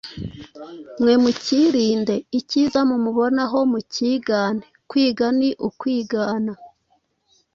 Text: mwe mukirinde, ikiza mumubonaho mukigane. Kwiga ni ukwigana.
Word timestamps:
mwe 1.01 1.13
mukirinde, 1.23 2.15
ikiza 2.39 2.79
mumubonaho 2.89 3.59
mukigane. 3.71 4.63
Kwiga 4.89 5.25
ni 5.39 5.49
ukwigana. 5.67 6.53